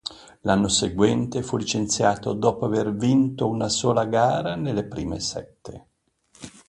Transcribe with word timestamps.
L'anno 0.39 0.67
seguente 0.67 1.43
fu 1.43 1.57
licenziato 1.57 2.33
dopo 2.33 2.65
avere 2.65 2.91
vinto 2.91 3.47
una 3.47 3.69
sola 3.69 4.05
gara 4.05 4.55
nelle 4.55 4.85
prime 4.85 5.19
sette. 5.19 5.85